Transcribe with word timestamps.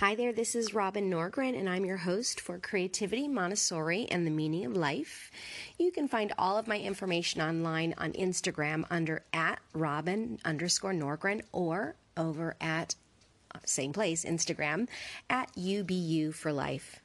Hi 0.00 0.14
there, 0.14 0.32
this 0.32 0.54
is 0.54 0.74
Robin 0.74 1.10
Norgren, 1.10 1.58
and 1.58 1.68
I'm 1.68 1.84
your 1.84 1.96
host 1.96 2.40
for 2.40 2.56
Creativity 2.60 3.26
Montessori 3.26 4.06
and 4.08 4.24
the 4.24 4.30
Meaning 4.30 4.64
of 4.64 4.76
Life. 4.76 5.32
You 5.76 5.90
can 5.90 6.06
find 6.06 6.32
all 6.38 6.56
of 6.56 6.68
my 6.68 6.78
information 6.78 7.40
online 7.40 7.96
on 7.98 8.12
Instagram 8.12 8.84
under 8.90 9.24
at 9.32 9.58
Robin 9.72 10.38
underscore 10.44 10.92
Norgren 10.92 11.42
or 11.50 11.96
over 12.16 12.54
at 12.60 12.94
same 13.64 13.92
place, 13.92 14.24
Instagram, 14.24 14.86
at 15.28 15.50
UBU 15.56 16.32
for 16.32 16.52
Life. 16.52 17.00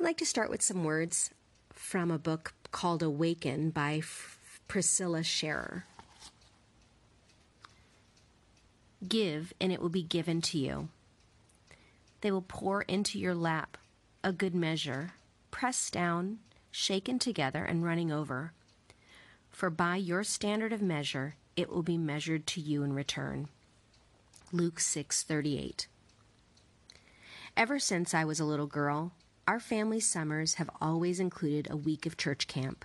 I'd 0.00 0.02
like 0.04 0.18
to 0.18 0.26
start 0.26 0.50
with 0.50 0.62
some 0.62 0.82
words 0.82 1.30
from 1.70 2.10
a 2.10 2.18
book 2.18 2.54
called 2.72 3.04
Awaken 3.04 3.70
by 3.70 3.98
F- 3.98 4.60
Priscilla 4.66 5.22
Shirer. 5.22 5.84
Give, 9.06 9.54
and 9.60 9.70
it 9.70 9.80
will 9.80 9.88
be 9.88 10.02
given 10.02 10.40
to 10.40 10.58
you. 10.58 10.88
They 12.20 12.30
will 12.30 12.42
pour 12.42 12.82
into 12.82 13.18
your 13.18 13.34
lap 13.34 13.78
a 14.24 14.32
good 14.32 14.54
measure, 14.54 15.12
pressed 15.50 15.92
down, 15.92 16.40
shaken 16.70 17.18
together, 17.18 17.64
and 17.64 17.84
running 17.84 18.10
over. 18.10 18.52
For 19.50 19.70
by 19.70 19.96
your 19.96 20.24
standard 20.24 20.72
of 20.72 20.82
measure, 20.82 21.36
it 21.56 21.70
will 21.70 21.82
be 21.82 21.98
measured 21.98 22.46
to 22.48 22.60
you 22.60 22.82
in 22.82 22.92
return. 22.92 23.48
Luke 24.52 24.80
6:38. 24.80 25.86
Ever 27.56 27.78
since 27.78 28.14
I 28.14 28.24
was 28.24 28.40
a 28.40 28.44
little 28.44 28.66
girl, 28.66 29.12
our 29.46 29.60
family 29.60 30.00
summers 30.00 30.54
have 30.54 30.70
always 30.80 31.18
included 31.18 31.68
a 31.70 31.76
week 31.76 32.06
of 32.06 32.16
church 32.16 32.46
camp. 32.46 32.84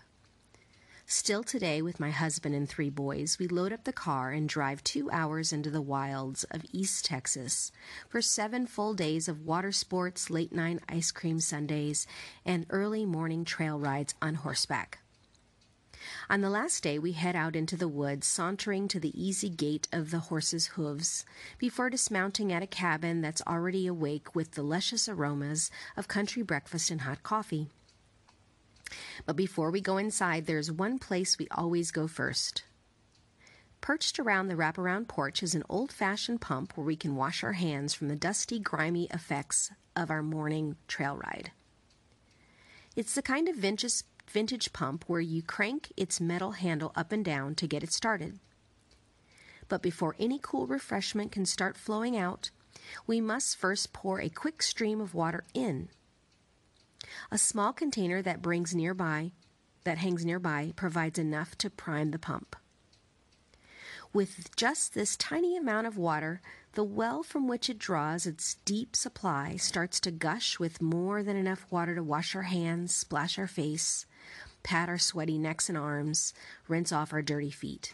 Still 1.06 1.44
today, 1.44 1.82
with 1.82 2.00
my 2.00 2.12
husband 2.12 2.56
and 2.56 2.68
three 2.68 2.90
boys, 2.90 3.38
we 3.38 3.48
load 3.48 3.74
up 3.74 3.84
the 3.84 3.92
car 3.92 4.32
and 4.32 4.48
drive 4.48 4.84
two 4.84 5.12
hours 5.12 5.52
into 5.52 5.70
the 5.70 5.82
wilds 5.82 6.46
of 6.46 6.66
East 6.72 7.06
Texas 7.06 7.72
for 8.08 8.22
seven 8.22 8.66
full 8.66 8.94
days 8.94 9.28
of 9.28 9.46
water 9.46 9.74
sports, 9.74 10.30
late 10.30 10.54
night 10.54 10.80
ice 10.88 11.12
cream 11.12 11.42
sundaes, 11.42 12.08
and 12.46 12.66
early 12.70 13.06
morning 13.06 13.44
trail 13.44 13.78
rides 13.78 14.16
on 14.22 14.36
horseback. 14.36 15.00
On 16.30 16.42
the 16.42 16.50
last 16.50 16.82
day, 16.84 16.98
we 16.98 17.12
head 17.12 17.36
out 17.36 17.56
into 17.56 17.76
the 17.76 17.88
woods, 17.90 18.26
sauntering 18.26 18.88
to 18.88 19.00
the 19.00 19.22
easy 19.22 19.50
gait 19.50 19.90
of 19.92 20.10
the 20.10 20.20
horse's 20.20 20.68
hooves, 20.68 21.26
before 21.58 21.90
dismounting 21.90 22.52
at 22.52 22.64
a 22.64 22.68
cabin 22.68 23.22
that's 23.22 23.42
already 23.46 23.88
awake 23.88 24.34
with 24.34 24.52
the 24.52 24.64
luscious 24.64 25.10
aromas 25.10 25.70
of 25.98 26.08
country 26.08 26.44
breakfast 26.44 26.90
and 26.90 27.02
hot 27.02 27.24
coffee. 27.24 27.70
But 29.26 29.36
before 29.36 29.72
we 29.72 29.82
go 29.82 29.98
inside, 29.98 30.46
there's 30.46 30.72
one 30.72 31.00
place 31.00 31.38
we 31.38 31.48
always 31.50 31.92
go 31.92 32.08
first. 32.08 32.64
Perched 33.82 34.18
around 34.18 34.48
the 34.48 34.56
wraparound 34.56 35.10
porch 35.10 35.44
is 35.44 35.56
an 35.56 35.64
old 35.68 35.92
fashioned 35.92 36.40
pump 36.40 36.78
where 36.78 36.86
we 36.86 36.96
can 36.96 37.16
wash 37.16 37.44
our 37.44 37.54
hands 37.54 37.94
from 37.94 38.08
the 38.08 38.16
dusty, 38.16 38.58
grimy 38.58 39.08
effects 39.12 39.72
of 39.96 40.10
our 40.10 40.24
morning 40.24 40.78
trail 40.88 41.18
ride. 41.18 41.52
It's 42.96 43.16
the 43.16 43.22
kind 43.22 43.50
of 43.50 43.58
vintage, 43.58 44.04
vintage 44.26 44.72
pump 44.72 45.04
where 45.08 45.20
you 45.20 45.42
crank 45.42 45.92
its 45.98 46.22
metal 46.22 46.52
handle 46.52 46.94
up 46.96 47.12
and 47.12 47.26
down 47.26 47.56
to 47.56 47.68
get 47.68 47.84
it 47.84 47.92
started. 47.92 48.40
But 49.68 49.82
before 49.82 50.16
any 50.18 50.40
cool 50.42 50.68
refreshment 50.68 51.32
can 51.32 51.46
start 51.46 51.76
flowing 51.76 52.16
out, 52.16 52.52
we 53.06 53.20
must 53.20 53.58
first 53.58 53.92
pour 53.92 54.22
a 54.22 54.30
quick 54.30 54.62
stream 54.62 55.02
of 55.02 55.14
water 55.14 55.44
in 55.54 55.90
a 57.32 57.38
small 57.38 57.74
container 57.74 58.22
that 58.22 58.42
brings 58.42 58.76
nearby 58.76 59.32
that 59.84 59.98
hangs 59.98 60.26
nearby 60.26 60.74
provides 60.76 61.20
enough 61.20 61.58
to 61.58 61.70
prime 61.70 62.12
the 62.12 62.20
pump. 62.20 62.56
With 64.14 64.56
just 64.56 64.94
this 64.94 65.18
tiny 65.18 65.58
amount 65.58 65.88
of 65.88 65.98
water, 65.98 66.42
the 66.74 66.84
well 66.84 67.24
from 67.24 67.48
which 67.48 67.70
it 67.70 67.80
draws 67.80 68.26
its 68.26 68.56
deep 68.66 68.96
supply 68.96 69.56
starts 69.56 70.00
to 70.02 70.12
gush 70.12 70.60
with 70.60 70.82
more 70.82 71.24
than 71.24 71.36
enough 71.36 71.66
water 71.72 71.96
to 71.96 72.04
wash 72.04 72.36
our 72.36 72.44
hands, 72.44 72.96
splash 72.96 73.40
our 73.40 73.48
face, 73.48 74.06
pat 74.62 74.88
our 74.88 75.00
sweaty 75.00 75.38
necks 75.38 75.68
and 75.68 75.78
arms, 75.78 76.34
rinse 76.68 76.92
off 76.92 77.12
our 77.12 77.22
dirty 77.22 77.52
feet. 77.52 77.94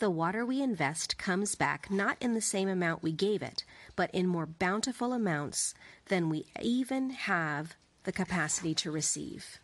The 0.00 0.08
water 0.08 0.46
we 0.46 0.62
invest 0.62 1.18
comes 1.18 1.54
back 1.54 1.90
not 1.90 2.16
in 2.22 2.32
the 2.32 2.40
same 2.40 2.70
amount 2.70 3.02
we 3.02 3.12
gave 3.12 3.42
it, 3.42 3.66
but 3.96 4.10
in 4.14 4.26
more 4.26 4.46
bountiful 4.46 5.12
amounts 5.12 5.74
than 6.06 6.30
we 6.30 6.46
even 6.62 7.10
have 7.10 7.76
the 8.04 8.12
capacity 8.12 8.74
to 8.76 8.90
receive. 8.90 9.58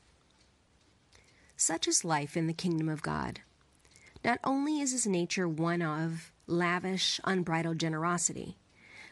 Such 1.56 1.88
is 1.88 2.04
life 2.04 2.36
in 2.36 2.48
the 2.48 2.52
kingdom 2.52 2.86
of 2.86 3.00
God. 3.00 3.40
Not 4.22 4.38
only 4.44 4.78
is 4.78 4.92
his 4.92 5.06
nature 5.06 5.48
one 5.48 5.80
of 5.80 6.30
lavish, 6.46 7.18
unbridled 7.24 7.78
generosity, 7.78 8.58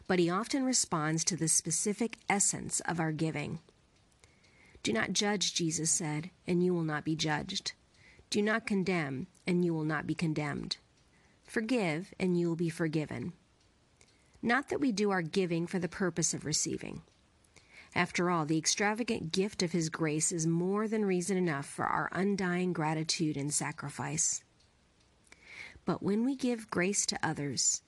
but 0.07 0.19
he 0.19 0.29
often 0.29 0.63
responds 0.63 1.25
to 1.25 1.37
the 1.37 1.49
specific 1.49 2.19
essence 2.29 2.81
of 2.81 3.01
our 3.01 3.13
giving. 3.13 3.61
Do 4.83 4.93
not 4.93 5.15
judge, 5.15 5.55
Jesus 5.55 5.91
said, 5.91 6.29
and 6.47 6.63
you 6.63 6.75
will 6.75 6.85
not 6.85 7.03
be 7.03 7.17
judged. 7.17 7.73
Do 8.29 8.43
not 8.43 8.67
condemn, 8.67 9.29
and 9.47 9.65
you 9.65 9.73
will 9.73 9.85
not 9.85 10.07
be 10.07 10.15
condemned. 10.15 10.77
Forgive, 11.55 12.13
and 12.19 12.37
you 12.37 12.49
will 12.49 12.57
be 12.57 12.69
forgiven. 12.69 13.33
Not 14.43 14.71
that 14.71 14.81
we 14.81 14.91
do 14.91 15.13
our 15.13 15.23
giving 15.23 15.69
for 15.69 15.79
the 15.79 15.87
purpose 15.89 16.35
of 16.35 16.45
receiving. 16.45 17.03
After 17.95 18.29
all, 18.29 18.45
the 18.45 18.59
extravagant 18.59 19.31
gift 19.31 19.63
of 19.63 19.71
His 19.71 19.89
grace 19.89 20.33
is 20.33 20.49
more 20.49 20.89
than 20.89 21.05
reason 21.05 21.37
enough 21.37 21.67
for 21.67 21.85
our 21.85 22.09
undying 22.11 22.73
gratitude 22.73 23.37
and 23.37 23.55
sacrifice. 23.55 24.43
But 25.85 26.03
when 26.03 26.25
we 26.25 26.35
give 26.35 26.71
grace 26.71 27.07
to 27.07 27.21
others, 27.23 27.83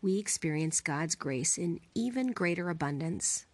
we 0.00 0.18
experience 0.18 0.80
God's 0.80 1.14
grace 1.14 1.58
in 1.58 1.80
even 1.94 2.28
greater 2.28 2.70
abundance. 2.70 3.44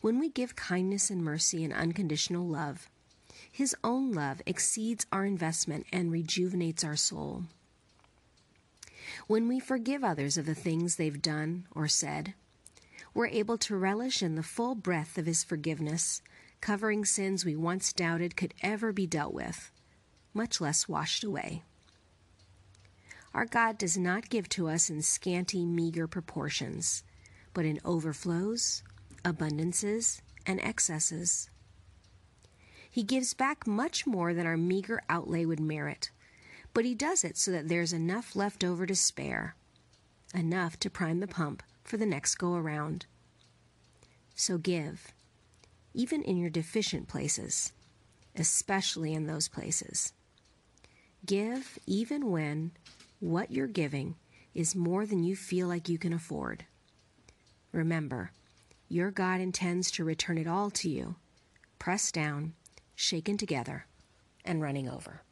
When 0.00 0.18
we 0.18 0.30
give 0.30 0.56
kindness 0.56 1.10
and 1.10 1.22
mercy 1.22 1.64
and 1.64 1.72
unconditional 1.74 2.48
love, 2.48 2.88
His 3.52 3.76
own 3.84 4.12
love 4.12 4.40
exceeds 4.46 5.04
our 5.12 5.26
investment 5.26 5.84
and 5.92 6.10
rejuvenates 6.10 6.82
our 6.82 6.96
soul. 6.96 7.44
When 9.26 9.48
we 9.48 9.60
forgive 9.60 10.04
others 10.04 10.36
of 10.36 10.46
the 10.46 10.54
things 10.54 10.96
they've 10.96 11.22
done 11.22 11.66
or 11.74 11.88
said, 11.88 12.34
we're 13.14 13.28
able 13.28 13.58
to 13.58 13.76
relish 13.76 14.22
in 14.22 14.34
the 14.34 14.42
full 14.42 14.74
breadth 14.74 15.18
of 15.18 15.26
His 15.26 15.44
forgiveness, 15.44 16.20
covering 16.60 17.04
sins 17.04 17.44
we 17.44 17.54
once 17.54 17.92
doubted 17.92 18.36
could 18.36 18.54
ever 18.62 18.92
be 18.92 19.06
dealt 19.06 19.32
with, 19.32 19.70
much 20.32 20.60
less 20.60 20.88
washed 20.88 21.22
away. 21.22 21.62
Our 23.32 23.46
God 23.46 23.78
does 23.78 23.96
not 23.96 24.30
give 24.30 24.48
to 24.50 24.68
us 24.68 24.90
in 24.90 25.02
scanty, 25.02 25.64
meager 25.64 26.06
proportions, 26.06 27.02
but 27.52 27.64
in 27.64 27.80
overflows, 27.84 28.82
abundances, 29.24 30.20
and 30.46 30.60
excesses. 30.64 31.50
He 32.90 33.02
gives 33.02 33.34
back 33.34 33.66
much 33.66 34.06
more 34.06 34.34
than 34.34 34.46
our 34.46 34.56
meager 34.56 35.02
outlay 35.08 35.44
would 35.44 35.60
merit 35.60 36.10
but 36.74 36.84
he 36.84 36.94
does 36.94 37.24
it 37.24 37.38
so 37.38 37.52
that 37.52 37.68
there's 37.68 37.92
enough 37.92 38.34
left 38.34 38.64
over 38.64 38.84
to 38.84 38.96
spare, 38.96 39.54
enough 40.34 40.78
to 40.80 40.90
prime 40.90 41.20
the 41.20 41.28
pump 41.28 41.62
for 41.84 41.96
the 41.96 42.04
next 42.04 42.34
go 42.34 42.54
around. 42.54 43.06
So 44.34 44.58
give, 44.58 45.12
even 45.94 46.22
in 46.22 46.36
your 46.36 46.50
deficient 46.50 47.06
places, 47.06 47.72
especially 48.36 49.14
in 49.14 49.26
those 49.26 49.46
places. 49.46 50.12
Give 51.24 51.78
even 51.86 52.30
when 52.30 52.72
what 53.20 53.52
you're 53.52 53.68
giving 53.68 54.16
is 54.52 54.74
more 54.74 55.06
than 55.06 55.22
you 55.22 55.36
feel 55.36 55.68
like 55.68 55.88
you 55.88 55.98
can 55.98 56.12
afford. 56.12 56.66
Remember, 57.72 58.32
your 58.88 59.10
God 59.10 59.40
intends 59.40 59.90
to 59.92 60.04
return 60.04 60.38
it 60.38 60.46
all 60.46 60.70
to 60.70 60.90
you, 60.90 61.14
pressed 61.78 62.14
down, 62.14 62.54
shaken 62.94 63.36
together, 63.36 63.86
and 64.44 64.60
running 64.60 64.88
over. 64.88 65.22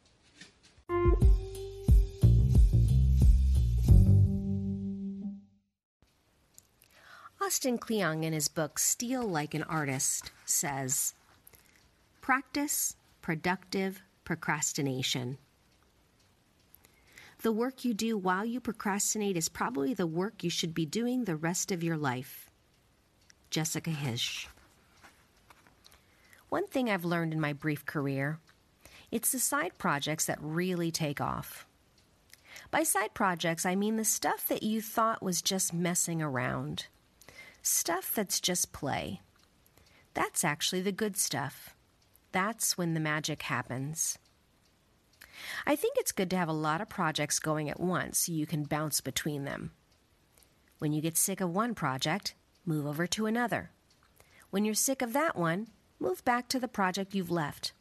Austin 7.53 7.77
Kleon, 7.77 8.23
in 8.23 8.33
his 8.33 8.47
book 8.47 8.79
Steal 8.79 9.21
Like 9.21 9.53
an 9.53 9.61
Artist, 9.61 10.31
says 10.43 11.13
Practice 12.19 12.95
productive 13.21 14.01
procrastination. 14.25 15.37
The 17.43 17.51
work 17.51 17.85
you 17.85 17.93
do 17.93 18.17
while 18.17 18.43
you 18.43 18.59
procrastinate 18.59 19.37
is 19.37 19.49
probably 19.49 19.93
the 19.93 20.07
work 20.07 20.43
you 20.43 20.49
should 20.49 20.73
be 20.73 20.87
doing 20.87 21.25
the 21.25 21.35
rest 21.35 21.71
of 21.71 21.83
your 21.83 21.95
life. 21.95 22.49
Jessica 23.51 23.91
Hische. 23.91 24.47
One 26.49 26.65
thing 26.65 26.89
I've 26.89 27.05
learned 27.05 27.33
in 27.33 27.39
my 27.39 27.53
brief 27.53 27.85
career 27.85 28.39
it's 29.11 29.31
the 29.31 29.37
side 29.37 29.77
projects 29.77 30.25
that 30.25 30.39
really 30.41 30.89
take 30.89 31.21
off. 31.21 31.67
By 32.71 32.81
side 32.81 33.13
projects, 33.13 33.63
I 33.63 33.75
mean 33.75 33.97
the 33.97 34.05
stuff 34.05 34.47
that 34.47 34.63
you 34.63 34.81
thought 34.81 35.21
was 35.21 35.43
just 35.43 35.71
messing 35.71 36.19
around 36.19 36.87
Stuff 37.65 38.11
that's 38.13 38.41
just 38.41 38.73
play. 38.73 39.21
That's 40.13 40.43
actually 40.43 40.81
the 40.81 40.91
good 40.91 41.15
stuff. 41.15 41.73
That's 42.33 42.77
when 42.77 42.93
the 42.93 42.99
magic 42.99 43.43
happens. 43.43 44.19
I 45.65 45.77
think 45.77 45.95
it's 45.97 46.11
good 46.11 46.29
to 46.31 46.35
have 46.35 46.49
a 46.49 46.53
lot 46.53 46.81
of 46.81 46.89
projects 46.89 47.39
going 47.39 47.69
at 47.69 47.79
once 47.79 48.19
so 48.19 48.33
you 48.33 48.45
can 48.45 48.65
bounce 48.65 48.99
between 48.99 49.45
them. 49.45 49.71
When 50.79 50.91
you 50.91 50.99
get 51.01 51.15
sick 51.15 51.39
of 51.39 51.55
one 51.55 51.73
project, 51.73 52.35
move 52.65 52.85
over 52.85 53.07
to 53.07 53.27
another. 53.27 53.71
When 54.49 54.65
you're 54.65 54.73
sick 54.73 55.01
of 55.01 55.13
that 55.13 55.37
one, 55.37 55.67
move 56.01 56.25
back 56.25 56.49
to 56.49 56.59
the 56.59 56.67
project 56.67 57.15
you've 57.15 57.31
left. 57.31 57.71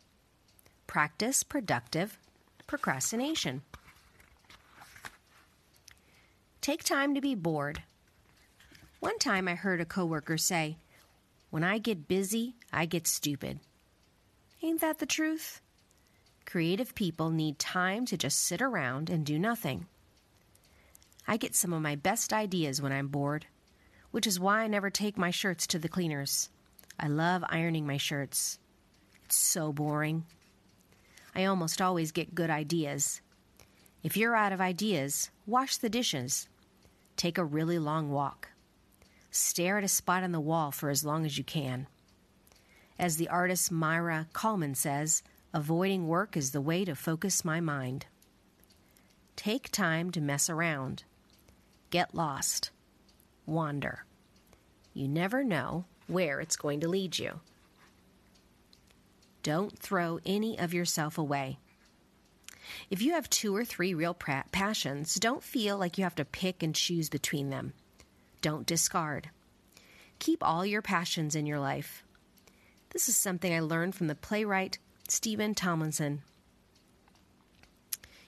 Practice 0.87 1.43
productive 1.43 2.19
procrastination. 2.69 3.63
Take 6.61 6.85
time 6.85 7.17
to 7.17 7.21
be 7.21 7.35
bored. 7.35 7.83
One 9.03 9.19
time 9.19 9.49
I 9.49 9.57
heard 9.57 9.81
a 9.81 9.85
coworker 9.85 10.39
say, 10.39 10.77
When 11.51 11.65
I 11.65 11.79
get 11.79 12.07
busy, 12.07 12.55
I 12.73 12.87
get 12.87 13.09
stupid. 13.09 13.59
Ain't 14.63 14.81
that 14.81 15.01
the 15.01 15.07
truth? 15.07 15.61
Creative 16.47 16.95
people 16.95 17.31
need 17.31 17.59
time 17.59 18.07
to 18.07 18.17
just 18.17 18.39
sit 18.39 18.63
around 18.63 19.11
and 19.11 19.27
do 19.27 19.41
nothing. 19.41 19.87
I 21.27 21.37
get 21.37 21.57
some 21.57 21.73
of 21.73 21.83
my 21.83 21.97
best 21.97 22.33
ideas 22.33 22.81
when 22.81 22.93
I'm 22.93 23.09
bored, 23.09 23.47
which 24.13 24.25
is 24.25 24.39
why 24.39 24.61
I 24.61 24.69
never 24.69 24.89
take 24.89 25.19
my 25.19 25.33
shirts 25.33 25.67
to 25.67 25.81
the 25.81 25.89
cleaners. 25.89 26.49
I 26.97 27.09
love 27.09 27.43
ironing 27.49 27.85
my 27.85 27.97
shirts. 27.97 28.61
It's 29.25 29.37
so 29.37 29.73
boring. 29.73 30.27
I 31.35 31.47
almost 31.47 31.83
always 31.83 32.13
get 32.13 32.37
good 32.37 32.51
ideas. 32.51 33.21
If 34.05 34.17
you're 34.17 34.37
out 34.37 34.53
of 34.53 34.61
ideas, 34.61 35.31
wash 35.45 35.79
the 35.79 35.91
dishes. 35.91 36.47
Take 37.17 37.37
a 37.37 37.45
really 37.45 37.81
long 37.81 38.09
walk. 38.09 38.52
Stare 39.33 39.79
at 39.79 39.85
a 39.85 39.89
spot 39.89 40.23
on 40.23 40.33
the 40.33 40.41
wall 40.41 40.71
for 40.71 40.91
as 40.91 41.07
long 41.07 41.25
as 41.25 41.39
you 41.39 41.43
can. 41.43 41.87
As 42.99 43.17
the 43.17 43.29
artist 43.29 43.73
Maira 43.73 44.27
Kalman 44.35 44.75
says, 44.75 45.23
avoiding 45.55 46.07
work 46.07 46.37
is 46.37 46.51
the 46.51 46.61
way 46.61 46.85
to 46.85 46.95
focus 46.95 47.43
my 47.43 47.59
mind. 47.59 48.05
Take 49.35 49.73
time 49.73 50.11
to 50.11 50.21
mess 50.21 50.51
around. 50.51 51.05
Get 51.89 52.15
lost. 52.15 52.71
Wander. 53.47 54.05
You 54.93 55.09
never 55.09 55.43
know 55.43 55.87
where 56.07 56.39
it's 56.39 56.57
going 56.57 56.81
to 56.81 56.89
lead 56.89 57.19
you. 57.19 57.41
Don't 59.43 59.77
throw 59.79 60.21
any 60.27 60.59
of 60.59 60.75
yourself 60.75 61.17
away. 61.17 61.59
If 62.91 63.01
you 63.01 63.15
have 63.15 63.31
two 63.31 63.57
or 63.57 63.65
three 63.65 63.95
real 63.95 64.15
passions, 64.15 65.15
don't 65.15 65.43
feel 65.43 65.79
like 65.79 65.97
you 65.97 66.05
have 66.05 66.15
to 66.17 66.25
pick 66.27 66.63
and 66.63 66.75
choose 66.75 67.09
between 67.09 67.49
them. 67.49 67.73
Don't 68.43 68.67
discard. 68.67 69.31
Keep 70.19 70.43
all 70.43 70.67
your 70.67 70.83
passions 70.83 71.35
in 71.35 71.47
your 71.47 71.61
life. 71.61 72.05
This 72.91 73.09
is 73.09 73.17
something 73.17 73.55
I 73.55 73.61
learned 73.61 73.95
from 73.95 74.09
the 74.09 74.15
playwright 74.15 74.79
Steven 75.09 75.55
Tomlinson. 75.55 76.23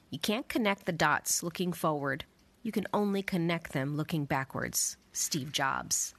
You 0.09 0.17
can't 0.17 0.47
connect 0.47 0.85
the 0.85 0.91
dots 0.91 1.43
looking 1.43 1.73
forward. 1.73 2.23
You 2.63 2.71
can 2.71 2.87
only 2.93 3.21
connect 3.21 3.73
them 3.73 3.97
looking 3.97 4.25
backwards. 4.25 4.97
Steve 5.11 5.51
Jobs. 5.51 6.15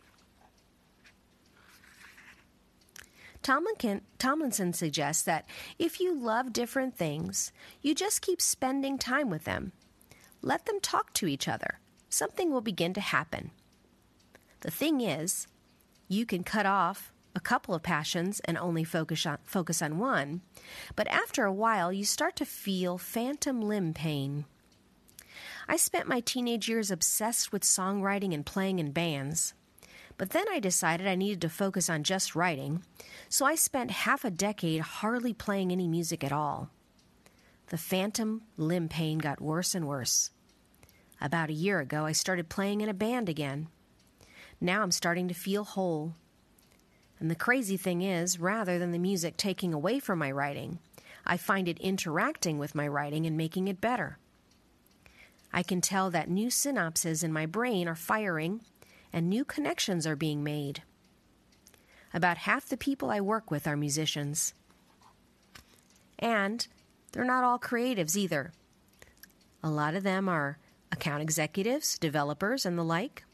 Tomlinson 3.43 4.73
suggests 4.73 5.23
that 5.23 5.49
if 5.79 6.01
you 6.01 6.15
love 6.15 6.53
different 6.53 6.97
things, 6.97 7.53
you 7.81 7.95
just 7.95 8.23
keep 8.23 8.43
spending 8.43 8.99
time 8.99 9.31
with 9.31 9.45
them. 9.45 9.73
Let 10.43 10.67
them 10.67 10.81
talk 10.81 11.13
to 11.15 11.27
each 11.27 11.49
other. 11.49 11.79
Something 12.09 12.53
will 12.53 12.61
begin 12.61 12.93
to 12.95 13.01
happen. 13.01 13.53
The 14.61 14.71
thing 14.71 15.01
is, 15.01 15.47
you 16.09 16.27
can 16.27 16.45
cut 16.45 16.67
off 16.67 17.13
a 17.35 17.41
couple 17.41 17.75
of 17.75 17.83
passions 17.83 18.41
and 18.45 18.57
only 18.57 18.83
focus 18.83 19.27
on, 19.27 19.39
focus 19.45 19.83
on 19.83 19.99
one, 19.99 20.41
but 20.95 21.07
after 21.09 21.45
a 21.45 21.53
while, 21.53 21.93
you 21.93 22.05
start 22.05 22.37
to 22.37 22.47
feel 22.47 22.97
phantom 22.97 23.61
limb 23.61 23.93
pain. 23.93 24.47
I 25.69 25.77
spent 25.77 26.09
my 26.09 26.21
teenage 26.21 26.69
years 26.69 26.91
obsessed 26.91 27.53
with 27.53 27.63
songwriting 27.63 28.33
and 28.33 28.47
playing 28.47 28.79
in 28.79 28.93
bands. 28.93 29.53
But 30.19 30.31
then 30.31 30.47
I 30.51 30.61
decided 30.61 31.07
I 31.07 31.15
needed 31.15 31.43
to 31.43 31.51
focus 31.51 31.91
on 31.91 32.03
just 32.03 32.35
writing, 32.35 32.83
so 33.29 33.45
I 33.45 33.55
spent 33.55 33.91
half 33.91 34.25
a 34.25 34.31
decade 34.31 34.81
hardly 34.81 35.35
playing 35.35 35.73
any 35.73 35.87
music 35.87 36.25
at 36.25 36.33
all. 36.33 36.71
The 37.67 37.77
phantom 37.77 38.43
limb 38.57 38.89
pain 38.89 39.19
got 39.19 39.43
worse 39.43 39.75
and 39.75 39.87
worse. 39.87 40.31
About 41.21 41.51
a 41.51 41.55
year 41.55 41.81
ago, 41.81 42.07
I 42.07 42.13
started 42.13 42.49
playing 42.49 42.81
in 42.81 42.89
a 42.89 42.95
band 42.95 43.29
again. 43.29 43.69
Now 44.61 44.83
I'm 44.83 44.91
starting 44.91 45.29
to 45.29 45.35
feel 45.35 45.65
whole. 45.65 46.15
And 47.19 47.31
the 47.31 47.35
crazy 47.35 47.77
thing 47.77 48.03
is, 48.03 48.41
rather 48.41 48.79
than 48.79 48.93
the 48.93 48.99
music 48.99 49.37
taking 49.37 49.73
away 49.73 49.99
from 49.99 50.19
my 50.19 50.31
writing, 50.31 50.79
I 51.27 51.37
find 51.37 51.69
it 51.69 51.79
interacting 51.79 52.59
with 52.59 52.75
my 52.75 52.87
writing 52.87 53.27
and 53.27 53.37
making 53.37 53.69
it 53.69 53.81
better. 53.81 54.19
I 55.53 55.63
can 55.63 55.81
tell 55.81 56.11
that 56.11 56.29
new 56.29 56.49
synapses 56.49 57.25
in 57.25 57.33
my 57.33 57.47
brain 57.47 57.89
are 57.89 57.95
firing 57.95 58.61
and 59.13 59.29
new 59.29 59.45
connections 59.45 60.07
are 60.07 60.17
being 60.17 60.45
made. 60.45 60.83
About 62.13 62.39
half 62.39 62.67
the 62.67 62.77
people 62.77 63.11
I 63.11 63.21
work 63.21 63.51
with 63.51 63.67
are 63.67 63.77
musicians. 63.77 64.55
And 66.19 66.67
they're 67.13 67.25
not 67.25 67.45
all 67.45 67.59
creatives 67.59 68.17
either. 68.17 68.53
A 69.63 69.71
lot 69.71 69.95
of 69.95 70.03
them 70.03 70.29
are 70.29 70.59
account 70.93 71.23
executives, 71.23 71.99
developers, 71.99 72.65
and 72.65 72.79
the 72.79 72.85
like. 72.85 73.25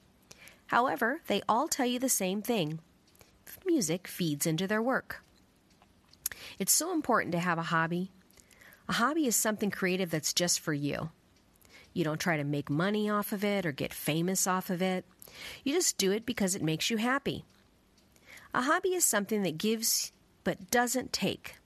However, 0.72 1.20
they 1.26 1.42
all 1.46 1.68
tell 1.68 1.84
you 1.84 1.98
the 1.98 2.08
same 2.08 2.40
thing 2.40 2.80
music 3.66 4.08
feeds 4.08 4.46
into 4.46 4.66
their 4.66 4.80
work. 4.80 5.22
It's 6.58 6.72
so 6.72 6.92
important 6.94 7.32
to 7.32 7.38
have 7.38 7.58
a 7.58 7.64
hobby. 7.64 8.10
A 8.88 8.94
hobby 8.94 9.26
is 9.26 9.36
something 9.36 9.70
creative 9.70 10.10
that's 10.10 10.32
just 10.32 10.60
for 10.60 10.72
you. 10.72 11.10
You 11.92 12.04
don't 12.04 12.18
try 12.18 12.38
to 12.38 12.44
make 12.44 12.70
money 12.70 13.10
off 13.10 13.32
of 13.32 13.44
it 13.44 13.66
or 13.66 13.72
get 13.72 13.92
famous 13.92 14.46
off 14.46 14.70
of 14.70 14.80
it. 14.80 15.04
You 15.62 15.74
just 15.74 15.98
do 15.98 16.10
it 16.10 16.24
because 16.24 16.54
it 16.54 16.62
makes 16.62 16.88
you 16.88 16.96
happy. 16.96 17.44
A 18.54 18.62
hobby 18.62 18.94
is 18.94 19.04
something 19.04 19.42
that 19.42 19.58
gives 19.58 20.10
but 20.42 20.70
doesn't 20.70 21.12
take. 21.12 21.56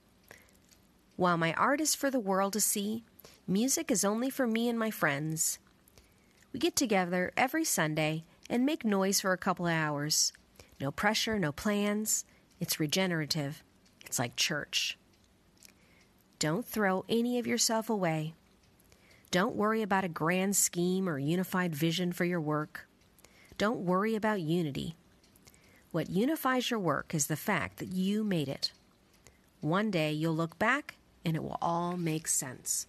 While 1.15 1.37
my 1.37 1.53
art 1.53 1.79
is 1.79 1.95
for 1.95 2.11
the 2.11 2.19
world 2.19 2.53
to 2.53 2.61
see, 2.61 3.03
music 3.47 3.89
is 3.89 4.03
only 4.03 4.29
for 4.29 4.45
me 4.45 4.67
and 4.67 4.77
my 4.77 4.91
friends. 4.91 5.59
We 6.51 6.59
get 6.59 6.75
together 6.75 7.31
every 7.37 7.63
Sunday 7.63 8.25
and 8.49 8.65
make 8.65 8.85
noise 8.85 9.21
for 9.21 9.33
a 9.33 9.37
couple 9.37 9.67
of 9.67 9.73
hours. 9.73 10.33
No 10.79 10.91
pressure, 10.91 11.39
no 11.39 11.51
plans. 11.51 12.25
It's 12.59 12.79
regenerative. 12.79 13.63
It's 14.05 14.19
like 14.19 14.35
church. 14.35 14.97
Don't 16.39 16.65
throw 16.65 17.03
any 17.09 17.39
of 17.39 17.47
yourself 17.47 17.89
away. 17.89 18.33
Don't 19.31 19.55
worry 19.55 19.81
about 19.81 20.03
a 20.03 20.09
grand 20.09 20.55
scheme 20.55 21.09
or 21.09 21.19
unified 21.19 21.75
vision 21.75 22.13
for 22.13 22.25
your 22.25 22.39
work. 22.39 22.87
Don't 23.57 23.79
worry 23.79 24.15
about 24.15 24.41
unity. 24.41 24.95
What 25.91 26.09
unifies 26.09 26.69
your 26.69 26.79
work 26.79 27.15
is 27.15 27.27
the 27.27 27.35
fact 27.35 27.79
that 27.79 27.91
you 27.91 28.23
made 28.23 28.47
it. 28.47 28.71
One 29.61 29.89
day 29.89 30.11
you'll 30.11 30.35
look 30.35 30.59
back 30.59 30.95
and 31.25 31.35
it 31.35 31.43
will 31.43 31.57
all 31.61 31.97
make 31.97 32.27
sense. 32.27 32.87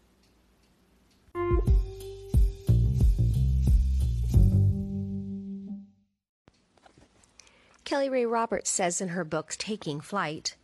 Kelly 7.88 8.11
Rae 8.11 8.26
Roberts 8.26 8.68
says 8.68 9.00
in 9.00 9.09
her 9.09 9.25
book 9.25 9.54
Taking 9.57 10.02
Flight 10.02 10.57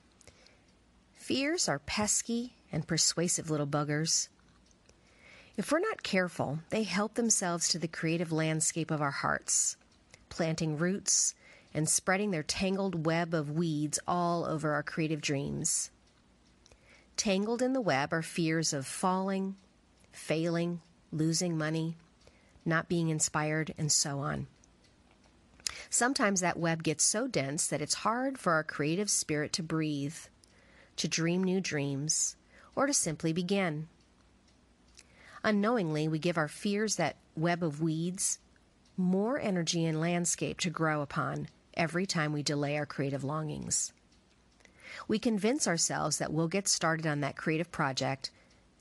Fears 1.14 1.70
are 1.70 1.78
pesky 1.78 2.52
and 2.70 2.86
persuasive 2.86 3.48
little 3.48 3.66
buggers. 3.66 4.28
If 5.56 5.72
we're 5.72 5.78
not 5.78 6.02
careful, 6.02 6.58
they 6.68 6.82
help 6.82 7.14
themselves 7.14 7.68
to 7.68 7.78
the 7.78 7.88
creative 7.88 8.30
landscape 8.30 8.90
of 8.90 9.00
our 9.00 9.10
hearts, 9.10 9.78
planting 10.28 10.76
roots 10.76 11.34
and 11.72 11.88
spreading 11.88 12.30
their 12.30 12.42
tangled 12.42 13.06
web 13.06 13.32
of 13.32 13.50
weeds 13.50 13.98
all 14.06 14.44
over 14.44 14.74
our 14.74 14.82
creative 14.82 15.22
dreams. 15.22 15.90
Tangled 17.16 17.62
in 17.62 17.72
the 17.72 17.80
web 17.80 18.12
are 18.12 18.20
fears 18.20 18.74
of 18.74 18.86
falling, 18.86 19.56
failing, 20.12 20.82
losing 21.10 21.56
money, 21.56 21.96
not 22.66 22.90
being 22.90 23.08
inspired, 23.08 23.72
and 23.78 23.90
so 23.90 24.18
on. 24.18 24.46
Sometimes 25.94 26.40
that 26.40 26.58
web 26.58 26.82
gets 26.82 27.04
so 27.04 27.28
dense 27.28 27.68
that 27.68 27.80
it's 27.80 27.94
hard 28.02 28.36
for 28.36 28.54
our 28.54 28.64
creative 28.64 29.08
spirit 29.08 29.52
to 29.52 29.62
breathe, 29.62 30.16
to 30.96 31.06
dream 31.06 31.44
new 31.44 31.60
dreams, 31.60 32.34
or 32.74 32.88
to 32.88 32.92
simply 32.92 33.32
begin. 33.32 33.86
Unknowingly, 35.44 36.08
we 36.08 36.18
give 36.18 36.36
our 36.36 36.48
fears 36.48 36.96
that 36.96 37.14
web 37.36 37.62
of 37.62 37.80
weeds 37.80 38.40
more 38.96 39.38
energy 39.38 39.84
and 39.84 40.00
landscape 40.00 40.58
to 40.58 40.68
grow 40.68 41.00
upon 41.00 41.46
every 41.74 42.06
time 42.06 42.32
we 42.32 42.42
delay 42.42 42.76
our 42.76 42.86
creative 42.86 43.22
longings. 43.22 43.92
We 45.06 45.20
convince 45.20 45.68
ourselves 45.68 46.18
that 46.18 46.32
we'll 46.32 46.48
get 46.48 46.66
started 46.66 47.06
on 47.06 47.20
that 47.20 47.36
creative 47.36 47.70
project 47.70 48.32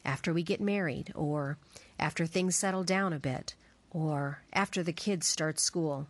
after 0.04 0.34
we 0.34 0.42
get 0.42 0.60
married, 0.60 1.12
or 1.14 1.60
after 2.00 2.26
things 2.26 2.56
settle 2.56 2.84
down 2.84 3.14
a 3.14 3.20
bit, 3.20 3.54
or 3.92 4.42
after 4.52 4.82
the 4.82 4.92
kids 4.92 5.28
start 5.28 5.60
school. 5.60 6.08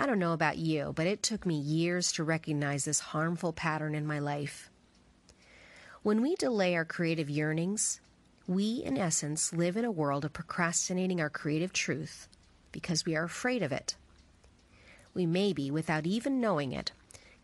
I 0.00 0.06
don't 0.06 0.18
know 0.18 0.32
about 0.32 0.56
you, 0.56 0.94
but 0.96 1.06
it 1.06 1.22
took 1.22 1.44
me 1.44 1.56
years 1.56 2.10
to 2.12 2.24
recognize 2.24 2.86
this 2.86 3.00
harmful 3.00 3.52
pattern 3.52 3.94
in 3.94 4.06
my 4.06 4.18
life. 4.18 4.70
When 6.02 6.22
we 6.22 6.36
delay 6.36 6.74
our 6.74 6.86
creative 6.86 7.28
yearnings, 7.28 8.00
we, 8.46 8.82
in 8.82 8.96
essence, 8.96 9.52
live 9.52 9.76
in 9.76 9.84
a 9.84 9.90
world 9.90 10.24
of 10.24 10.32
procrastinating 10.32 11.20
our 11.20 11.28
creative 11.28 11.74
truth 11.74 12.28
because 12.72 13.04
we 13.04 13.14
are 13.14 13.24
afraid 13.24 13.62
of 13.62 13.72
it. 13.72 13.96
We 15.12 15.26
maybe, 15.26 15.70
without 15.70 16.06
even 16.06 16.40
knowing 16.40 16.72
it, 16.72 16.92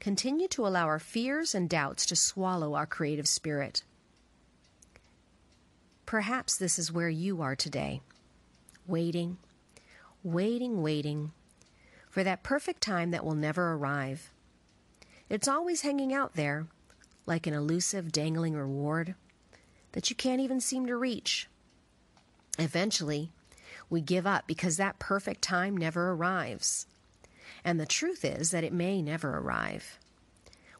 continue 0.00 0.48
to 0.48 0.66
allow 0.66 0.86
our 0.86 0.98
fears 0.98 1.54
and 1.54 1.68
doubts 1.68 2.06
to 2.06 2.16
swallow 2.16 2.72
our 2.72 2.86
creative 2.86 3.28
spirit. 3.28 3.82
Perhaps 6.06 6.56
this 6.56 6.78
is 6.78 6.90
where 6.90 7.10
you 7.10 7.42
are 7.42 7.54
today, 7.54 8.00
waiting, 8.86 9.36
waiting, 10.22 10.80
waiting 10.80 11.32
for 12.16 12.24
that 12.24 12.42
perfect 12.42 12.80
time 12.80 13.10
that 13.10 13.26
will 13.26 13.34
never 13.34 13.74
arrive. 13.74 14.32
It's 15.28 15.46
always 15.46 15.82
hanging 15.82 16.14
out 16.14 16.32
there, 16.32 16.66
like 17.26 17.46
an 17.46 17.52
elusive, 17.52 18.10
dangling 18.10 18.54
reward 18.54 19.14
that 19.92 20.08
you 20.08 20.16
can't 20.16 20.40
even 20.40 20.58
seem 20.58 20.86
to 20.86 20.96
reach. 20.96 21.46
Eventually, 22.58 23.32
we 23.90 24.00
give 24.00 24.26
up 24.26 24.46
because 24.46 24.78
that 24.78 24.98
perfect 24.98 25.42
time 25.42 25.76
never 25.76 26.12
arrives. 26.12 26.86
And 27.62 27.78
the 27.78 27.84
truth 27.84 28.24
is 28.24 28.50
that 28.50 28.64
it 28.64 28.72
may 28.72 29.02
never 29.02 29.36
arrive. 29.36 29.98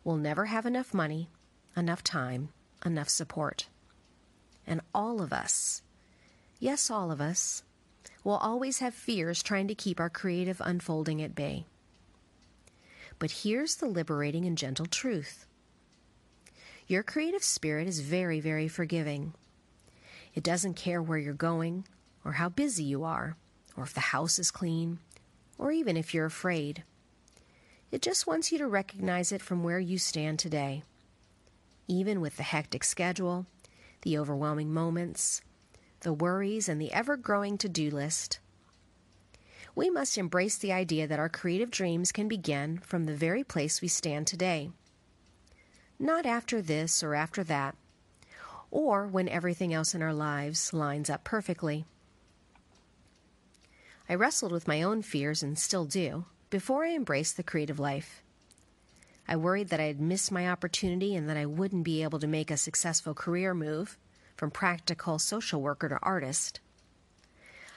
We'll 0.05 0.17
never 0.17 0.47
have 0.47 0.65
enough 0.65 0.95
money, 0.95 1.29
enough 1.77 2.03
time, 2.03 2.49
enough 2.83 3.11
support. 3.11 3.67
And 4.67 4.81
all 4.95 5.21
of 5.21 5.35
us, 5.35 5.83
yes, 6.61 6.91
all 6.91 7.11
of 7.11 7.21
us, 7.21 7.63
will 8.27 8.39
always 8.39 8.81
have 8.81 8.93
fears 8.93 9.41
trying 9.41 9.69
to 9.69 9.75
keep 9.75 10.01
our 10.01 10.11
creative 10.11 10.61
unfolding 10.65 11.23
at 11.23 11.37
bay. 11.37 11.65
But 13.21 13.31
here's 13.31 13.77
the 13.77 13.87
liberating 13.87 14.45
and 14.45 14.59
gentle 14.59 14.87
truth 14.87 15.47
your 16.89 17.05
creative 17.05 17.45
spirit 17.45 17.87
is 17.87 18.01
very, 18.01 18.41
very 18.41 18.67
forgiving. 18.67 19.33
It 20.35 20.43
doesn't 20.43 20.75
care 20.75 21.01
where 21.01 21.19
you're 21.19 21.35
going, 21.35 21.87
or 22.25 22.33
how 22.33 22.49
busy 22.49 22.83
you 22.83 23.05
are, 23.05 23.37
or 23.77 23.85
if 23.85 23.95
the 23.95 24.01
house 24.01 24.41
is 24.41 24.51
clean, 24.51 24.99
or 25.57 25.71
even 25.71 25.97
if 25.97 26.13
you're 26.13 26.27
afraid. 26.27 26.83
It 27.93 28.03
just 28.03 28.27
wants 28.27 28.51
you 28.51 28.59
to 28.59 28.67
recognize 28.67 29.31
it 29.31 29.41
from 29.41 29.63
where 29.63 29.79
you 29.79 29.99
stand 29.99 30.41
today. 30.41 30.83
Even 31.87 32.21
with 32.21 32.37
the 32.37 32.43
hectic 32.43 32.83
schedule, 32.83 33.47
the 34.03 34.19
overwhelming 34.19 34.73
moments, 34.73 35.43
the 36.07 36.13
worries, 36.13 36.69
and 36.69 36.81
the 36.81 36.93
ever 36.93 37.17
growing 37.17 37.59
to 37.59 37.69
do 37.69 37.91
list, 37.91 38.39
we 39.75 39.91
must 39.91 40.17
embrace 40.17 40.57
the 40.57 40.73
idea 40.73 41.05
that 41.05 41.19
our 41.19 41.29
creative 41.29 41.69
dreams 41.69 42.13
can 42.13 42.29
begin 42.29 42.79
from 42.79 43.07
the 43.07 43.17
very 43.17 43.43
place 43.43 43.83
we 43.83 43.89
stand 43.89 44.25
today. 44.25 44.71
Not 45.99 46.25
after 46.25 46.63
this 46.63 47.03
or 47.03 47.17
after 47.17 47.43
that, 47.43 47.75
or 48.71 49.09
when 49.09 49.29
everything 49.29 49.75
else 49.75 49.97
in 49.97 50.03
our 50.03 50.15
lives 50.15 50.73
lines 50.73 51.11
up 51.11 51.25
perfectly. 51.25 51.85
I 54.09 54.15
wrestled 54.15 54.53
with 54.53 54.69
my 54.69 54.83
own 54.83 55.03
fears 55.03 55.43
and 55.43 55.59
still 55.59 55.87
do 55.87 56.27
before 56.51 56.85
I 56.85 56.95
embraced 56.95 57.37
the 57.37 57.43
creative 57.43 57.81
life. 57.81 58.23
I 59.27 59.35
worried 59.35 59.71
that 59.71 59.81
I'd 59.81 60.01
miss 60.01 60.31
my 60.31 60.49
opportunity 60.49 61.17
and 61.17 61.29
that 61.29 61.37
I 61.37 61.47
wouldn't 61.47 61.83
be 61.83 62.05
able 62.05 62.21
to 62.21 62.29
make 62.29 62.53
a 62.53 62.57
successful 62.57 63.13
career 63.13 63.55
move 63.55 63.99
from 64.37 64.51
practical 64.51 65.19
social 65.19 65.61
worker 65.61 65.89
to 65.89 65.99
artist. 66.03 66.61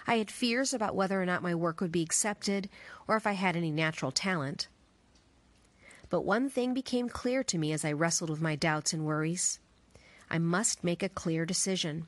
I 0.06 0.18
had 0.18 0.32
fears 0.32 0.74
about 0.74 0.96
whether 0.96 1.22
or 1.22 1.26
not 1.26 1.44
my 1.44 1.56
work 1.56 1.82
would 1.82 1.92
be 1.92 2.02
accepted 2.02 2.70
or 3.08 3.16
if 3.16 3.28
I 3.28 3.34
had 3.34 3.56
any 3.56 3.72
natural 3.72 4.12
talent. 4.12 4.68
But 6.10 6.26
one 6.26 6.50
thing 6.50 6.74
became 6.74 7.10
clear 7.10 7.44
to 7.44 7.58
me 7.58 7.72
as 7.72 7.86
I 7.86 7.92
wrestled 7.92 8.30
with 8.30 8.42
my 8.42 8.56
doubts 8.56 8.94
and 8.94 9.06
worries. 9.06 9.60
I 10.30 10.40
must 10.40 10.84
make 10.84 11.04
a 11.04 11.10
clear 11.10 11.46
decision, 11.46 12.08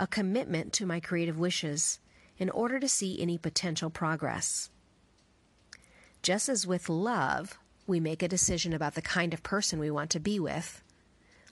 a 0.00 0.06
commitment 0.06 0.72
to 0.74 0.86
my 0.86 1.00
creative 1.00 1.38
wishes 1.38 1.98
in 2.38 2.50
order 2.50 2.78
to 2.78 2.88
see 2.88 3.20
any 3.20 3.38
potential 3.38 3.90
progress. 3.90 4.70
Just 6.22 6.48
as 6.48 6.66
with 6.66 6.88
love, 6.88 7.58
we 7.86 8.00
make 8.00 8.22
a 8.22 8.28
decision 8.28 8.72
about 8.72 8.94
the 8.94 9.02
kind 9.02 9.32
of 9.32 9.42
person 9.42 9.78
we 9.78 9.90
want 9.90 10.10
to 10.10 10.20
be 10.20 10.40
with, 10.40 10.82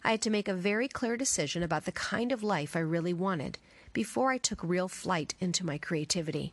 I 0.05 0.11
had 0.11 0.23
to 0.23 0.31
make 0.31 0.49
a 0.49 0.55
very 0.55 0.87
clear 0.87 1.17
decision 1.17 1.63
about 1.63 1.87
the 1.87 1.93
kind 1.93 2.31
of 2.31 2.43
life 2.43 2.77
I 2.77 2.81
really 2.81 3.15
wanted 3.15 3.59
before 3.95 4.31
I 4.31 4.39
took 4.39 4.63
real 4.63 4.87
flight 4.87 5.35
into 5.41 5.65
my 5.65 5.79
creativity. 5.79 6.53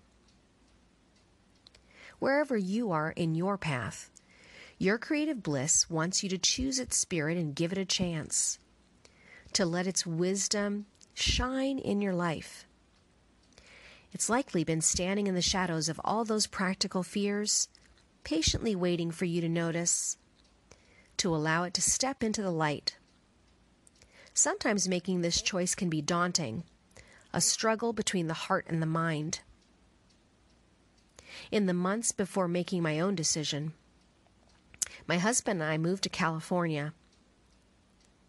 Wherever 2.20 2.56
you 2.56 2.92
are 2.92 3.12
in 3.12 3.36
your 3.36 3.58
path, 3.58 4.10
your 4.78 4.98
creative 4.98 5.44
bliss 5.44 5.90
wants 5.90 6.24
you 6.24 6.30
to 6.30 6.38
choose 6.38 6.80
its 6.80 6.96
spirit 6.96 7.38
and 7.38 7.54
give 7.54 7.74
it 7.74 7.78
a 7.78 7.86
chance, 7.86 8.58
to 9.54 9.66
let 9.66 9.86
its 9.86 10.06
wisdom 10.06 10.86
shine 11.14 11.78
in 11.78 12.00
your 12.02 12.14
life. 12.14 12.66
It's 14.14 14.30
likely 14.30 14.64
been 14.64 14.82
standing 14.82 15.28
in 15.28 15.36
the 15.36 15.42
shadows 15.42 15.90
of 15.90 16.00
all 16.06 16.24
those 16.24 16.48
practical 16.48 17.04
fears, 17.04 17.68
patiently 18.24 18.76
waiting 18.76 19.12
for 19.12 19.26
you 19.26 19.42
to 19.42 19.50
notice, 19.50 20.18
to 21.18 21.36
allow 21.36 21.64
it 21.64 21.74
to 21.74 21.82
step 21.82 22.24
into 22.24 22.42
the 22.42 22.52
light. 22.52 22.96
Sometimes 24.34 24.88
making 24.88 25.22
this 25.22 25.42
choice 25.42 25.76
can 25.76 25.90
be 25.90 26.02
daunting, 26.02 26.64
a 27.34 27.42
struggle 27.42 27.94
between 27.94 28.28
the 28.28 28.34
heart 28.34 28.66
and 28.68 28.82
the 28.82 28.86
mind. 28.88 29.42
In 31.52 31.66
the 31.66 31.74
months 31.74 32.12
before 32.12 32.48
making 32.48 32.82
my 32.82 33.00
own 33.00 33.16
decision, 33.16 33.74
my 35.08 35.18
husband 35.18 35.62
and 35.62 35.72
I 35.72 35.78
moved 35.78 36.04
to 36.04 36.10
California. 36.10 36.94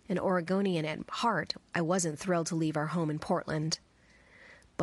An 0.09 0.19
Oregonian 0.19 0.85
at 0.85 1.09
heart, 1.09 1.55
I 1.75 1.81
wasn't 1.81 2.19
thrilled 2.19 2.49
to 2.49 2.57
leave 2.57 2.77
our 2.77 2.89
home 2.89 3.11
in 3.11 3.19
Portland 3.19 3.79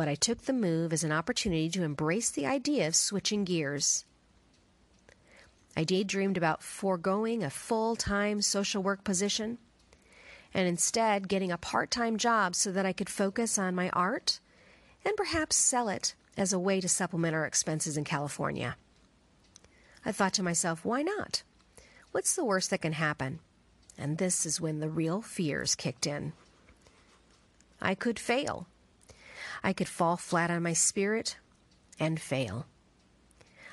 but 0.00 0.08
I 0.08 0.14
took 0.14 0.42
the 0.42 0.54
move 0.54 0.94
as 0.94 1.04
an 1.04 1.12
opportunity 1.12 1.68
to 1.68 1.82
embrace 1.82 2.30
the 2.30 2.46
idea 2.46 2.88
of 2.88 2.96
switching 2.96 3.44
gears. 3.44 4.06
I 5.76 5.84
daydreamed 5.84 6.38
about 6.38 6.62
foregoing 6.62 7.42
a 7.42 7.50
full 7.50 7.96
time 7.96 8.40
social 8.40 8.82
work 8.82 9.04
position 9.04 9.58
and 10.52 10.66
instead 10.66 11.28
getting 11.28 11.52
a 11.52 11.58
part 11.58 11.90
time 11.90 12.16
job 12.16 12.54
so 12.54 12.72
that 12.72 12.86
I 12.86 12.92
could 12.92 13.08
focus 13.08 13.58
on 13.58 13.74
my 13.74 13.90
art 13.90 14.40
and 15.04 15.16
perhaps 15.16 15.56
sell 15.56 15.88
it 15.88 16.14
as 16.36 16.52
a 16.52 16.58
way 16.58 16.80
to 16.80 16.88
supplement 16.88 17.34
our 17.34 17.46
expenses 17.46 17.96
in 17.96 18.04
California. 18.04 18.76
I 20.04 20.12
thought 20.12 20.34
to 20.34 20.42
myself, 20.42 20.84
why 20.84 21.02
not? 21.02 21.42
What's 22.12 22.34
the 22.34 22.44
worst 22.44 22.70
that 22.70 22.82
can 22.82 22.94
happen? 22.94 23.40
And 23.98 24.18
this 24.18 24.46
is 24.46 24.60
when 24.60 24.80
the 24.80 24.88
real 24.88 25.20
fears 25.20 25.74
kicked 25.74 26.06
in. 26.06 26.32
I 27.80 27.94
could 27.94 28.18
fail 28.18 28.66
I 29.62 29.72
could 29.72 29.88
fall 29.88 30.16
flat 30.16 30.50
on 30.50 30.62
my 30.62 30.72
spirit 30.72 31.36
and 31.98 32.20
fail. 32.20 32.66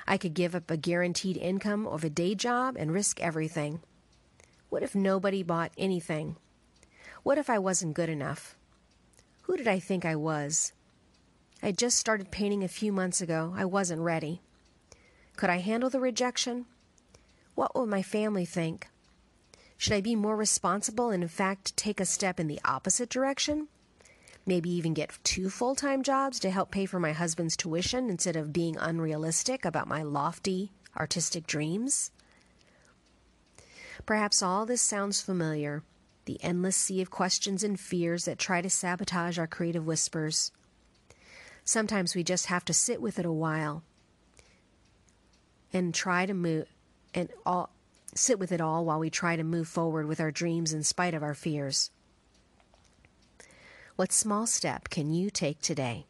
I 0.06 0.16
could 0.16 0.34
give 0.34 0.54
up 0.54 0.70
a 0.70 0.76
guaranteed 0.76 1.36
income 1.36 1.86
of 1.86 2.04
a 2.04 2.10
day 2.10 2.34
job 2.34 2.76
and 2.78 2.92
risk 2.92 3.20
everything. 3.20 3.80
What 4.68 4.82
if 4.82 4.94
nobody 4.94 5.42
bought 5.42 5.72
anything? 5.78 6.36
What 7.28 7.36
if 7.36 7.50
I 7.50 7.58
wasn't 7.58 7.92
good 7.92 8.08
enough? 8.08 8.56
Who 9.42 9.58
did 9.58 9.68
I 9.68 9.80
think 9.80 10.06
I 10.06 10.16
was? 10.16 10.72
I 11.62 11.72
just 11.72 11.98
started 11.98 12.30
painting 12.30 12.64
a 12.64 12.68
few 12.68 12.90
months 12.90 13.20
ago. 13.20 13.52
I 13.54 13.66
wasn't 13.66 14.00
ready. 14.00 14.40
Could 15.36 15.50
I 15.50 15.58
handle 15.58 15.90
the 15.90 16.00
rejection? 16.00 16.64
What 17.54 17.76
would 17.76 17.90
my 17.90 18.00
family 18.00 18.46
think? 18.46 18.88
Should 19.76 19.92
I 19.92 20.00
be 20.00 20.16
more 20.16 20.36
responsible 20.36 21.10
and, 21.10 21.22
in 21.22 21.28
fact, 21.28 21.76
take 21.76 22.00
a 22.00 22.06
step 22.06 22.40
in 22.40 22.46
the 22.46 22.62
opposite 22.64 23.10
direction? 23.10 23.68
maybe 24.46 24.70
even 24.70 24.94
get 24.94 25.18
two 25.22 25.50
full 25.50 25.74
time 25.74 26.02
jobs 26.02 26.40
to 26.40 26.50
help 26.50 26.70
pay 26.70 26.86
for 26.86 26.98
my 26.98 27.12
husband's 27.12 27.58
tuition 27.58 28.08
instead 28.08 28.36
of 28.36 28.54
being 28.54 28.78
unrealistic 28.78 29.66
about 29.66 29.86
my 29.86 30.02
lofty 30.02 30.72
artistic 30.96 31.46
dreams? 31.46 32.10
Perhaps 34.06 34.42
all 34.42 34.64
this 34.64 34.80
sounds 34.80 35.20
familiar 35.20 35.82
the 36.28 36.44
endless 36.44 36.76
sea 36.76 37.00
of 37.00 37.10
questions 37.10 37.64
and 37.64 37.80
fears 37.80 38.26
that 38.26 38.38
try 38.38 38.60
to 38.60 38.68
sabotage 38.68 39.38
our 39.38 39.46
creative 39.46 39.86
whispers. 39.86 40.52
Sometimes 41.64 42.14
we 42.14 42.22
just 42.22 42.46
have 42.46 42.66
to 42.66 42.74
sit 42.74 43.00
with 43.00 43.18
it 43.18 43.24
a 43.24 43.32
while 43.32 43.82
and 45.72 45.94
try 45.94 46.26
to 46.26 46.34
move 46.34 46.66
and 47.14 47.30
all 47.46 47.70
sit 48.14 48.38
with 48.38 48.52
it 48.52 48.60
all 48.60 48.84
while 48.84 48.98
we 48.98 49.08
try 49.08 49.36
to 49.36 49.42
move 49.42 49.68
forward 49.68 50.06
with 50.06 50.20
our 50.20 50.30
dreams 50.30 50.74
in 50.74 50.82
spite 50.82 51.14
of 51.14 51.22
our 51.22 51.32
fears. 51.32 51.90
What 53.96 54.12
small 54.12 54.46
step 54.46 54.90
can 54.90 55.10
you 55.10 55.30
take 55.30 55.62
today? 55.62 56.04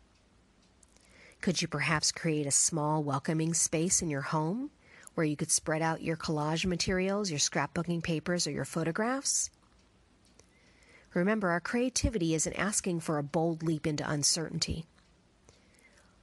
Could 1.41 1.63
you 1.63 1.69
perhaps 1.69 2.11
create 2.11 2.47
a 2.47 2.51
small, 2.51 3.05
welcoming 3.05 3.55
space 3.55 4.03
in 4.03 4.11
your 4.11 4.23
home 4.23 4.71
where 5.15 5.27
you 5.27 5.37
could 5.37 5.53
spread 5.53 5.81
out 5.81 6.03
your 6.03 6.17
collage 6.17 6.67
materials, 6.67 7.31
your 7.31 7.39
scrapbooking 7.39 8.03
papers, 8.03 8.49
or 8.49 8.51
your 8.51 8.65
photographs? 8.65 9.51
Remember, 11.15 11.49
our 11.49 11.61
creativity 11.61 12.35
isn't 12.35 12.53
asking 12.55 13.01
for 13.01 13.19
a 13.19 13.23
bold 13.23 13.63
leap 13.63 13.87
into 13.87 14.09
uncertainty. 14.09 14.85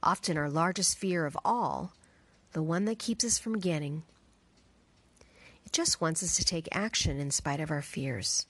Often, 0.02 0.38
our 0.38 0.48
largest 0.48 0.96
fear 0.96 1.26
of 1.26 1.36
all, 1.44 1.92
the 2.52 2.62
one 2.62 2.84
that 2.84 2.98
keeps 2.98 3.24
us 3.24 3.38
from 3.38 3.58
getting, 3.58 4.04
it 5.64 5.72
just 5.72 6.00
wants 6.00 6.22
us 6.22 6.36
to 6.36 6.44
take 6.44 6.68
action 6.70 7.18
in 7.18 7.30
spite 7.30 7.60
of 7.60 7.70
our 7.70 7.82
fears. 7.82 8.46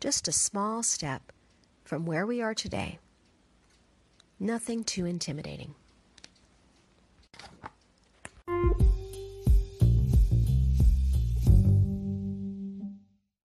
Just 0.00 0.28
a 0.28 0.32
small 0.32 0.82
step 0.82 1.32
from 1.84 2.06
where 2.06 2.24
we 2.24 2.40
are 2.40 2.54
today. 2.54 2.98
Nothing 4.38 4.84
too 4.84 5.04
intimidating. 5.06 5.74